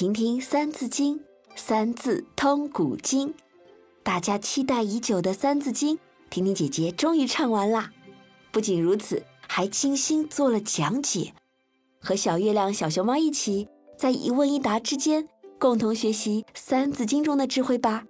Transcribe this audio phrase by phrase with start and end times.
[0.00, 1.18] 听听《三字经》，
[1.54, 3.34] 三字通古今。
[4.02, 5.96] 大家期待已久的《三字经》，
[6.30, 7.92] 婷婷姐姐终于唱完啦！
[8.50, 11.34] 不仅如此，还精心做了讲解，
[11.98, 13.68] 和小月亮、小熊猫一起，
[13.98, 15.28] 在一问一答之间，
[15.58, 18.04] 共同学习《三字经》中的智慧吧！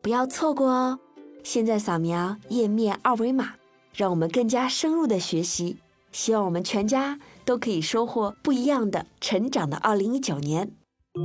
[0.00, 1.00] 不要错过哦！
[1.42, 3.54] 现在扫描页面二维码，
[3.92, 5.78] 让我们更加深入的学习。
[6.12, 10.70] 希望我们全家都可以收获不一样的成长的二零一九年。
[11.14, 11.20] 何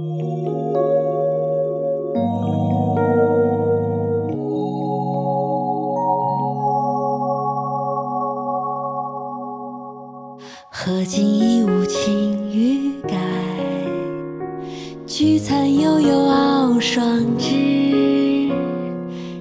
[11.05, 13.17] 尽一无青玉盖，
[15.07, 17.55] 菊残犹有傲霜枝。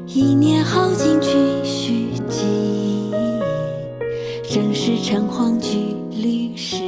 [0.06, 3.12] 一年好景君须记，
[4.48, 6.88] 正是橙黄橘绿时。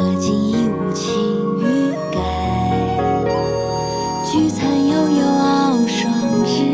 [0.00, 1.12] 何尽一无青
[1.58, 2.16] 玉盖，
[4.24, 6.10] 菊残犹有傲霜
[6.46, 6.64] 枝。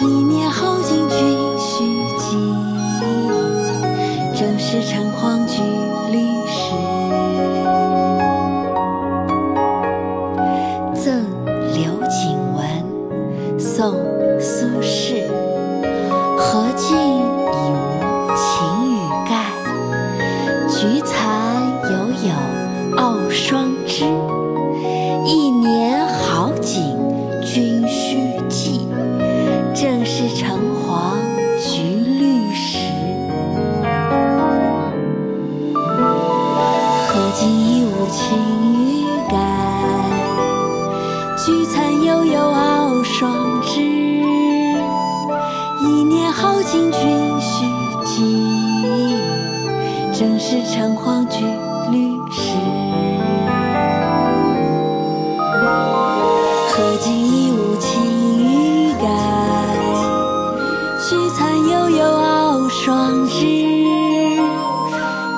[0.00, 1.18] 一年好景君
[1.56, 1.84] 须
[2.18, 2.36] 记，
[4.36, 5.62] 正是橙黄橘
[6.10, 6.74] 绿时。
[10.92, 11.24] 赠
[11.72, 12.60] 刘景文，
[13.56, 13.94] 宋·
[14.40, 15.59] 苏轼。
[38.10, 38.34] 一无晴
[38.74, 39.36] 雨盖，
[41.38, 43.80] 菊残犹有傲霜枝。
[45.80, 47.64] 一年好景君须
[48.04, 49.16] 记，
[50.12, 51.44] 正是橙黄橘
[51.92, 52.56] 绿时。
[56.68, 58.02] 何尽一无晴
[58.40, 59.06] 雨盖，
[61.08, 63.46] 菊残犹有傲霜枝。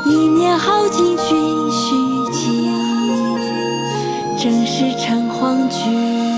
[0.04, 1.41] 一年好景君
[4.74, 6.31] 是橙黄橘。